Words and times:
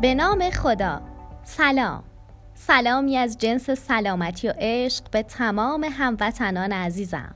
به 0.00 0.14
نام 0.14 0.50
خدا. 0.50 1.00
سلام. 1.42 2.04
سلامی 2.54 3.16
از 3.16 3.38
جنس 3.38 3.70
سلامتی 3.70 4.48
و 4.48 4.54
عشق 4.58 5.10
به 5.10 5.22
تمام 5.22 5.84
هموطنان 5.84 6.72
عزیزم. 6.72 7.34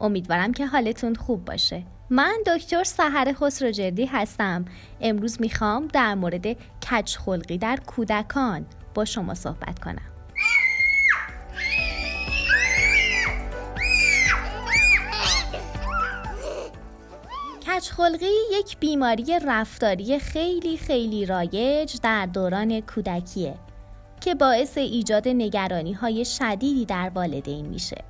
امیدوارم 0.00 0.52
که 0.52 0.66
حالتون 0.66 1.14
خوب 1.14 1.44
باشه. 1.44 1.82
من 2.10 2.34
دکتر 2.46 2.84
سحر 2.84 3.32
خسروجردی 3.32 4.06
هستم. 4.06 4.64
امروز 5.00 5.40
می‌خوام 5.40 5.86
در 5.86 6.14
مورد 6.14 6.46
کچ 6.90 7.16
خلقی 7.16 7.58
در 7.58 7.78
کودکان 7.86 8.66
با 8.94 9.04
شما 9.04 9.34
صحبت 9.34 9.78
کنم. 9.78 10.10
کچخلقی 17.80 18.32
یک 18.52 18.78
بیماری 18.78 19.38
رفتاری 19.46 20.18
خیلی 20.18 20.76
خیلی 20.76 21.26
رایج 21.26 21.96
در 22.02 22.26
دوران 22.26 22.80
کودکیه 22.80 23.54
که 24.20 24.34
باعث 24.34 24.78
ایجاد 24.78 25.28
نگرانی 25.28 25.92
های 25.92 26.24
شدیدی 26.24 26.84
در 26.84 27.10
والدین 27.14 27.66
میشه. 27.66 28.04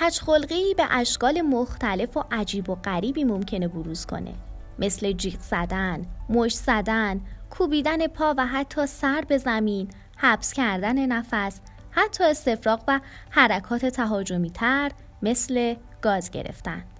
کچخلقی 0.00 0.74
به 0.74 0.86
اشکال 0.90 1.42
مختلف 1.42 2.16
و 2.16 2.24
عجیب 2.32 2.70
و 2.70 2.74
غریبی 2.74 3.24
ممکنه 3.24 3.68
بروز 3.68 4.06
کنه 4.06 4.34
مثل 4.78 5.12
جیغ 5.12 5.40
زدن، 5.40 6.06
مش 6.28 6.54
زدن، 6.54 7.20
کوبیدن 7.50 8.06
پا 8.06 8.34
و 8.38 8.46
حتی 8.46 8.86
سر 8.86 9.24
به 9.28 9.38
زمین، 9.38 9.88
حبس 10.16 10.52
کردن 10.52 11.06
نفس، 11.06 11.60
حتی 11.90 12.24
استفراغ 12.24 12.80
و 12.88 13.00
حرکات 13.30 13.86
تهاجمی 13.86 14.50
تر 14.50 14.90
مثل 15.22 15.74
گاز 16.02 16.30
گرفتن. 16.30 16.93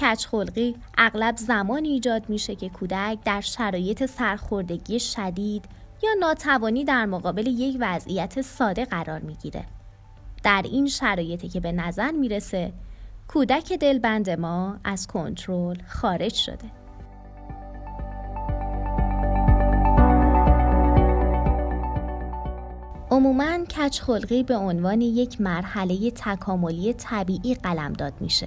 کچخلقی 0.00 0.76
اغلب 0.98 1.36
زمانی 1.36 1.88
ایجاد 1.88 2.28
میشه 2.28 2.54
که 2.54 2.68
کودک 2.68 3.18
در 3.24 3.40
شرایط 3.40 4.06
سرخوردگی 4.06 5.00
شدید 5.00 5.64
یا 6.02 6.10
ناتوانی 6.20 6.84
در 6.84 7.06
مقابل 7.06 7.46
یک 7.46 7.76
وضعیت 7.80 8.40
ساده 8.40 8.84
قرار 8.84 9.20
می‌گیره. 9.20 9.64
در 10.44 10.62
این 10.64 10.86
شرایطی 10.86 11.48
که 11.48 11.60
به 11.60 11.72
نظر 11.72 12.10
می‌رسه 12.10 12.72
کودک 13.28 13.72
دلبند 13.72 14.30
ما 14.30 14.76
از 14.84 15.06
کنترل 15.06 15.76
خارج 15.88 16.34
شده. 16.34 16.70
عموما 23.10 23.64
کچخلقی 23.64 24.42
به 24.42 24.56
عنوان 24.56 25.00
یک 25.00 25.40
مرحله 25.40 26.10
تکاملی 26.10 26.92
طبیعی 26.92 27.54
قلمداد 27.54 28.12
میشه 28.20 28.46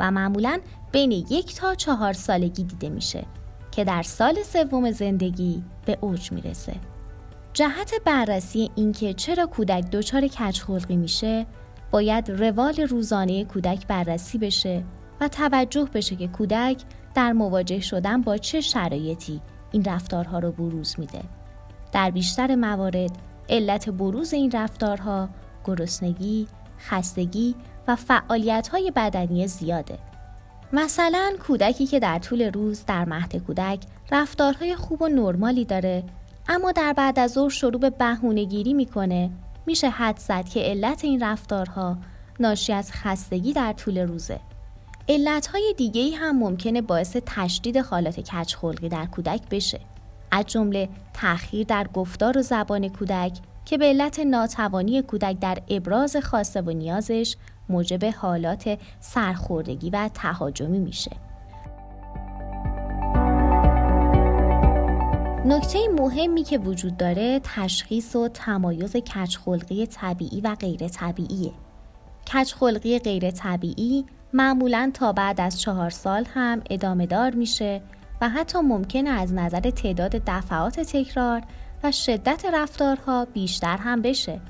و 0.00 0.10
معمولا 0.10 0.60
بین 0.92 1.12
یک 1.12 1.54
تا 1.54 1.74
چهار 1.74 2.12
سالگی 2.12 2.64
دیده 2.64 2.88
میشه 2.88 3.24
که 3.70 3.84
در 3.84 4.02
سال 4.02 4.42
سوم 4.42 4.90
زندگی 4.90 5.62
به 5.86 5.98
اوج 6.00 6.32
می‌رسه. 6.32 6.74
جهت 7.52 7.92
بررسی 8.04 8.70
اینکه 8.74 9.14
چرا 9.14 9.46
کودک 9.46 9.90
دچار 9.90 10.26
کجخلقی 10.26 10.96
میشه 10.96 11.46
باید 11.90 12.30
روال 12.30 12.74
روزانه 12.74 13.44
کودک 13.44 13.86
بررسی 13.86 14.38
بشه 14.38 14.84
و 15.20 15.28
توجه 15.28 15.88
بشه 15.94 16.16
که 16.16 16.28
کودک 16.28 16.82
در 17.14 17.32
مواجه 17.32 17.80
شدن 17.80 18.20
با 18.20 18.36
چه 18.36 18.60
شرایطی 18.60 19.40
این 19.72 19.84
رفتارها 19.84 20.38
رو 20.38 20.52
بروز 20.52 20.94
میده. 20.98 21.22
در 21.92 22.10
بیشتر 22.10 22.54
موارد 22.54 23.10
علت 23.48 23.88
بروز 23.88 24.32
این 24.32 24.50
رفتارها 24.50 25.28
گرسنگی، 25.64 26.46
خستگی 26.78 27.54
و 27.88 27.96
فعالیت 27.96 28.68
های 28.68 28.92
بدنی 28.96 29.46
زیاده. 29.46 29.98
مثلا 30.72 31.32
کودکی 31.46 31.86
که 31.86 32.00
در 32.00 32.18
طول 32.18 32.42
روز 32.52 32.84
در 32.86 33.04
مهد 33.04 33.36
کودک 33.36 33.80
رفتارهای 34.12 34.76
خوب 34.76 35.02
و 35.02 35.08
نرمالی 35.08 35.64
داره 35.64 36.04
اما 36.48 36.72
در 36.72 36.92
بعد 36.92 37.18
از 37.18 37.32
ظهر 37.32 37.48
شروع 37.48 37.80
به 37.80 37.90
بهونهگیری 37.90 38.74
می‌کنه 38.74 39.30
میشه 39.66 39.88
حد 39.88 40.18
زد 40.18 40.48
که 40.48 40.60
علت 40.60 41.04
این 41.04 41.22
رفتارها 41.22 41.96
ناشی 42.40 42.72
از 42.72 42.92
خستگی 42.92 43.52
در 43.52 43.72
طول 43.72 43.98
روزه. 43.98 44.40
علتهای 45.08 45.74
دیگه 45.76 46.00
ای 46.00 46.14
هم 46.14 46.38
ممکنه 46.38 46.82
باعث 46.82 47.16
تشدید 47.26 47.76
حالات 47.76 48.20
کچخلقی 48.20 48.88
در 48.88 49.06
کودک 49.06 49.40
بشه. 49.50 49.80
از 50.30 50.46
جمله 50.46 50.88
تأخیر 51.12 51.66
در 51.66 51.86
گفتار 51.94 52.38
و 52.38 52.42
زبان 52.42 52.88
کودک 52.88 53.38
که 53.64 53.78
به 53.78 53.84
علت 53.84 54.20
ناتوانی 54.20 55.02
کودک 55.02 55.38
در 55.40 55.58
ابراز 55.68 56.16
خواسته 56.16 56.60
و 56.60 56.70
نیازش 56.70 57.36
موجب 57.68 58.04
حالات 58.04 58.78
سرخوردگی 59.00 59.90
و 59.90 60.10
تهاجمی 60.14 60.78
میشه. 60.78 61.10
نکته 65.46 65.78
مهمی 65.98 66.42
که 66.42 66.58
وجود 66.58 66.96
داره 66.96 67.40
تشخیص 67.44 68.16
و 68.16 68.28
تمایز 68.28 68.96
کچخلقی 68.96 69.86
طبیعی 69.86 70.40
و 70.40 70.54
غیر 70.54 70.88
طبیعیه. 70.88 71.52
کچخلقی 72.34 72.98
غیر 72.98 73.30
طبیعی 73.30 74.04
معمولا 74.32 74.90
تا 74.94 75.12
بعد 75.12 75.40
از 75.40 75.60
چهار 75.60 75.90
سال 75.90 76.26
هم 76.34 76.62
ادامه 76.70 77.06
دار 77.06 77.34
میشه 77.34 77.82
و 78.20 78.28
حتی 78.28 78.58
ممکنه 78.58 79.10
از 79.10 79.32
نظر 79.32 79.60
تعداد 79.60 80.22
دفعات 80.26 80.80
تکرار 80.80 81.42
و 81.82 81.92
شدت 81.92 82.44
رفتارها 82.52 83.24
بیشتر 83.24 83.76
هم 83.76 84.02
بشه. 84.02 84.40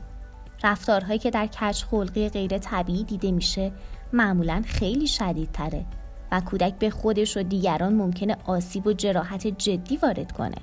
رفتارهایی 0.64 1.18
که 1.18 1.30
در 1.30 1.46
کچ 1.46 1.84
خلقی 1.84 2.28
غیر 2.28 2.58
طبیعی 2.58 3.04
دیده 3.04 3.32
میشه 3.32 3.72
معمولا 4.12 4.62
خیلی 4.66 5.06
شدیدتره 5.06 5.84
و 6.32 6.40
کودک 6.40 6.74
به 6.78 6.90
خودش 6.90 7.36
و 7.36 7.42
دیگران 7.42 7.94
ممکنه 7.94 8.36
آسیب 8.44 8.86
و 8.86 8.92
جراحت 8.92 9.46
جدی 9.46 9.96
وارد 9.96 10.32
کنه. 10.32 10.56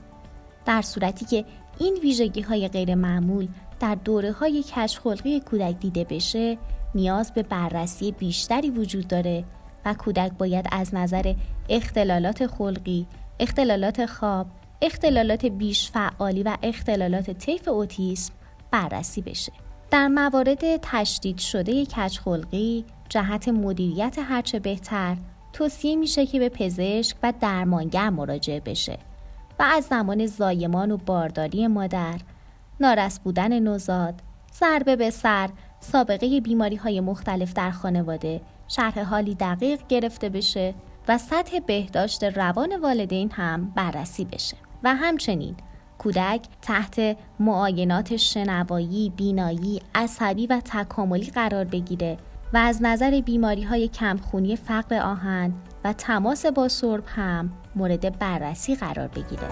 در 0.65 0.81
صورتی 0.81 1.25
که 1.25 1.45
این 1.79 1.97
ویژگی 2.01 2.41
های 2.41 2.67
غیر 2.67 2.95
معمول 2.95 3.47
در 3.79 3.95
دوره 3.95 4.31
های 4.31 4.63
کچ 4.63 4.97
خلقی 4.97 5.39
کودک 5.39 5.79
دیده 5.79 6.03
بشه 6.03 6.57
نیاز 6.95 7.33
به 7.33 7.43
بررسی 7.43 8.11
بیشتری 8.11 8.69
وجود 8.69 9.07
داره 9.07 9.43
و 9.85 9.93
کودک 9.93 10.31
باید 10.31 10.65
از 10.71 10.95
نظر 10.95 11.33
اختلالات 11.69 12.47
خلقی، 12.47 13.07
اختلالات 13.39 14.05
خواب، 14.05 14.47
اختلالات 14.81 15.45
بیش 15.45 15.91
فعالی 15.91 16.43
و 16.43 16.57
اختلالات 16.63 17.31
طیف 17.31 17.67
اوتیسم 17.67 18.33
بررسی 18.71 19.21
بشه. 19.21 19.51
در 19.91 20.07
موارد 20.07 20.77
تشدید 20.81 21.37
شده 21.37 21.85
کچخلقی 21.85 22.85
جهت 23.09 23.47
مدیریت 23.47 24.17
هرچه 24.19 24.59
بهتر 24.59 25.17
توصیه 25.53 25.95
میشه 25.95 26.25
که 26.25 26.39
به 26.39 26.49
پزشک 26.49 27.17
و 27.23 27.33
درمانگر 27.39 28.09
مراجعه 28.09 28.59
بشه 28.59 28.97
و 29.59 29.63
از 29.63 29.83
زمان 29.83 30.25
زایمان 30.25 30.91
و 30.91 30.97
بارداری 30.97 31.67
مادر 31.67 32.19
نارس 32.79 33.19
بودن 33.19 33.59
نوزاد 33.59 34.21
ضربه 34.53 34.95
به 34.95 35.09
سر 35.09 35.49
سابقه 35.79 36.41
بیماری 36.41 36.75
های 36.75 36.99
مختلف 36.99 37.53
در 37.53 37.71
خانواده 37.71 38.41
شرح 38.67 39.03
حالی 39.03 39.35
دقیق 39.35 39.79
گرفته 39.89 40.29
بشه 40.29 40.73
و 41.07 41.17
سطح 41.17 41.59
بهداشت 41.59 42.23
روان 42.23 42.79
والدین 42.81 43.31
هم 43.31 43.71
بررسی 43.75 44.25
بشه. 44.25 44.57
و 44.83 44.95
همچنین 44.95 45.55
کودک 46.01 46.41
تحت 46.61 47.17
معاینات 47.39 48.17
شنوایی، 48.17 49.13
بینایی، 49.17 49.81
عصبی 49.95 50.47
و 50.47 50.61
تکاملی 50.65 51.25
قرار 51.25 51.65
بگیره 51.65 52.17
و 52.53 52.57
از 52.57 52.81
نظر 52.81 53.21
بیماری 53.21 53.63
های 53.63 53.87
کمخونی 53.87 54.55
فقر 54.55 54.95
آهن 54.99 55.53
و 55.83 55.93
تماس 55.93 56.45
با 56.45 56.67
سرب 56.67 57.03
هم 57.07 57.51
مورد 57.75 58.19
بررسی 58.19 58.75
قرار 58.75 59.07
بگیره. 59.07 59.47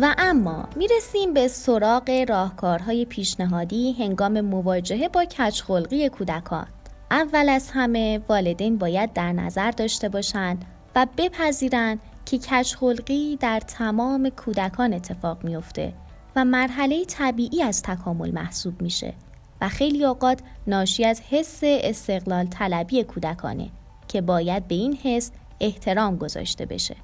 و 0.00 0.14
اما 0.18 0.68
می‌رسیم 0.76 1.34
به 1.34 1.48
سراغ 1.48 2.24
راهکارهای 2.28 3.04
پیشنهادی 3.04 3.92
هنگام 3.92 4.40
مواجهه 4.40 5.08
با 5.08 5.24
کچخلقی 5.24 6.08
کودکان. 6.08 6.66
اول 7.10 7.48
از 7.48 7.70
همه 7.70 8.20
والدین 8.28 8.78
باید 8.78 9.12
در 9.12 9.32
نظر 9.32 9.70
داشته 9.70 10.08
باشند 10.08 10.64
و 10.96 11.06
بپذیرند 11.18 12.00
که 12.26 12.38
کچخلقی 12.38 13.36
در 13.36 13.60
تمام 13.60 14.28
کودکان 14.28 14.92
اتفاق 14.92 15.44
میافته 15.44 15.92
و 16.36 16.44
مرحله 16.44 17.04
طبیعی 17.04 17.62
از 17.62 17.82
تکامل 17.82 18.30
محسوب 18.30 18.82
میشه 18.82 19.14
و 19.60 19.68
خیلی 19.68 20.04
اوقات 20.04 20.40
ناشی 20.66 21.04
از 21.04 21.20
حس 21.20 21.60
استقلال 21.62 22.46
طلبی 22.46 23.04
کودکانه 23.04 23.68
که 24.08 24.20
باید 24.20 24.68
به 24.68 24.74
این 24.74 24.98
حس 25.02 25.30
احترام 25.60 26.16
گذاشته 26.16 26.66
بشه. 26.66 26.96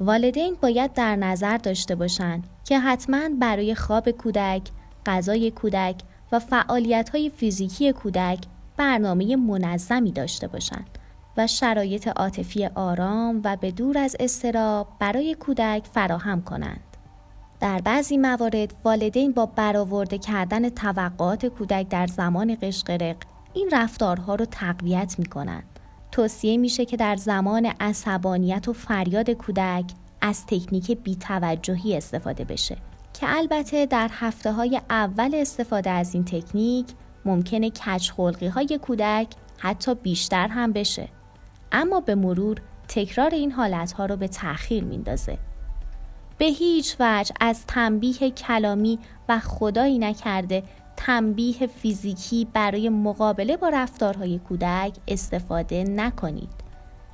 والدین 0.00 0.56
باید 0.60 0.92
در 0.92 1.16
نظر 1.16 1.56
داشته 1.56 1.94
باشند 1.94 2.44
که 2.64 2.78
حتما 2.78 3.28
برای 3.40 3.74
خواب 3.74 4.10
کودک، 4.10 4.62
غذای 5.06 5.50
کودک 5.50 5.96
و 6.32 6.38
فعالیت 6.38 7.10
های 7.10 7.30
فیزیکی 7.30 7.92
کودک 7.92 8.38
برنامه 8.76 9.36
منظمی 9.36 10.12
داشته 10.12 10.48
باشند 10.48 10.98
و 11.36 11.46
شرایط 11.46 12.08
عاطفی 12.08 12.66
آرام 12.66 13.40
و 13.44 13.56
به 13.56 13.70
دور 13.70 13.98
از 13.98 14.16
استراب 14.20 14.88
برای 14.98 15.34
کودک 15.34 15.86
فراهم 15.92 16.42
کنند. 16.42 16.80
در 17.60 17.80
بعضی 17.80 18.16
موارد 18.16 18.74
والدین 18.84 19.32
با 19.32 19.46
برآورده 19.46 20.18
کردن 20.18 20.68
توقعات 20.68 21.46
کودک 21.46 21.88
در 21.88 22.06
زمان 22.06 22.56
قشقرق 22.62 23.16
این 23.54 23.68
رفتارها 23.72 24.34
رو 24.34 24.44
تقویت 24.44 25.14
می 25.18 25.26
کنند. 25.26 25.64
توصیه 26.12 26.56
میشه 26.56 26.84
که 26.84 26.96
در 26.96 27.16
زمان 27.16 27.66
عصبانیت 27.80 28.68
و 28.68 28.72
فریاد 28.72 29.30
کودک 29.30 29.84
از 30.20 30.46
تکنیک 30.46 30.90
بیتوجهی 30.90 31.96
استفاده 31.96 32.44
بشه 32.44 32.76
که 33.12 33.26
البته 33.36 33.86
در 33.86 34.10
هفته 34.12 34.52
های 34.52 34.80
اول 34.90 35.34
استفاده 35.34 35.90
از 35.90 36.14
این 36.14 36.24
تکنیک 36.24 36.86
ممکنه 37.24 37.70
کچخلقی 37.70 38.46
های 38.46 38.78
کودک 38.82 39.26
حتی 39.58 39.94
بیشتر 39.94 40.48
هم 40.48 40.72
بشه 40.72 41.08
اما 41.72 42.00
به 42.00 42.14
مرور 42.14 42.56
تکرار 42.88 43.30
این 43.30 43.52
حالت 43.52 43.92
ها 43.92 44.06
رو 44.06 44.16
به 44.16 44.28
تأخیر 44.28 44.84
میندازه. 44.84 45.38
به 46.38 46.44
هیچ 46.46 46.96
وجه 47.00 47.34
از 47.40 47.66
تنبیه 47.66 48.30
کلامی 48.30 48.98
و 49.28 49.38
خدایی 49.38 49.98
نکرده 49.98 50.62
تنبیه 50.96 51.66
فیزیکی 51.66 52.48
برای 52.52 52.88
مقابله 52.88 53.56
با 53.56 53.68
رفتارهای 53.68 54.38
کودک 54.38 54.96
استفاده 55.08 55.84
نکنید. 55.84 56.50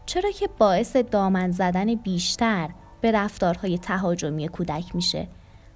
چرا 0.07 0.31
که 0.31 0.49
باعث 0.59 0.97
دامن 0.97 1.51
زدن 1.51 1.95
بیشتر 1.95 2.71
به 3.01 3.13
رفتارهای 3.13 3.79
تهاجمی 3.79 4.49
کودک 4.49 4.95
میشه 4.95 5.29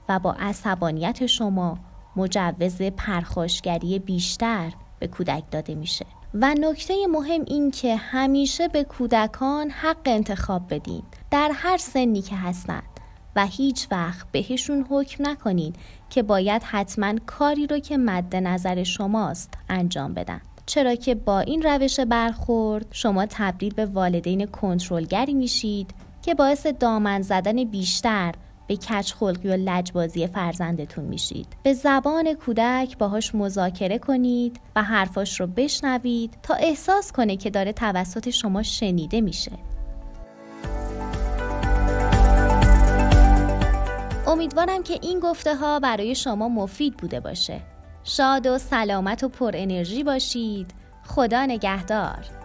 و 0.08 0.18
با 0.18 0.32
عصبانیت 0.32 1.26
شما 1.26 1.78
مجوز 2.16 2.82
پرخاشگری 2.82 3.98
بیشتر 3.98 4.72
به 4.98 5.06
کودک 5.06 5.42
داده 5.50 5.74
میشه. 5.74 6.06
و 6.34 6.54
نکته 6.54 6.94
مهم 7.06 7.44
این 7.46 7.70
که 7.70 7.96
همیشه 7.96 8.68
به 8.68 8.84
کودکان 8.84 9.70
حق 9.70 9.96
انتخاب 10.04 10.74
بدین. 10.74 11.02
در 11.30 11.50
هر 11.54 11.76
سنی 11.76 12.22
که 12.22 12.36
هستند 12.36 12.82
و 13.36 13.46
هیچ 13.46 13.86
وقت 13.90 14.26
بهشون 14.32 14.86
حکم 14.90 15.28
نکنین 15.28 15.72
که 16.10 16.22
باید 16.22 16.62
حتما 16.62 17.14
کاری 17.26 17.66
رو 17.66 17.78
که 17.78 17.96
مد 17.96 18.36
نظر 18.36 18.82
شماست 18.82 19.54
انجام 19.68 20.14
بدن. 20.14 20.40
چرا 20.66 20.94
که 20.94 21.14
با 21.14 21.40
این 21.40 21.62
روش 21.62 22.00
برخورد 22.00 22.86
شما 22.90 23.26
تبدیل 23.26 23.74
به 23.74 23.86
والدین 23.86 24.46
کنترلگری 24.46 25.34
میشید 25.34 25.90
که 26.22 26.34
باعث 26.34 26.66
دامن 26.66 27.22
زدن 27.22 27.64
بیشتر 27.64 28.34
به 28.70 28.76
کچ 28.76 29.12
خلقی 29.12 29.48
و 29.48 29.56
لجبازی 29.56 30.26
فرزندتون 30.26 31.04
میشید. 31.04 31.46
به 31.62 31.72
زبان 31.72 32.34
کودک 32.34 32.98
باهاش 32.98 33.34
مذاکره 33.34 33.98
کنید 33.98 34.60
و 34.76 34.82
حرفاش 34.82 35.40
رو 35.40 35.46
بشنوید 35.46 36.38
تا 36.42 36.54
احساس 36.54 37.12
کنه 37.12 37.36
که 37.36 37.50
داره 37.50 37.72
توسط 37.72 38.30
شما 38.30 38.62
شنیده 38.62 39.20
میشه. 39.20 39.52
امیدوارم 44.26 44.82
که 44.82 44.98
این 45.02 45.20
گفته 45.20 45.56
ها 45.56 45.80
برای 45.80 46.14
شما 46.14 46.48
مفید 46.48 46.96
بوده 46.96 47.20
باشه. 47.20 47.60
شاد 48.04 48.46
و 48.46 48.58
سلامت 48.58 49.24
و 49.24 49.28
پر 49.28 49.52
انرژی 49.54 50.04
باشید. 50.04 50.70
خدا 51.06 51.46
نگهدار. 51.46 52.39